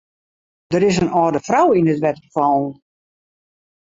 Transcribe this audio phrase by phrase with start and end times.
[0.71, 2.73] Der is in âlde frou yn it wetter fallen.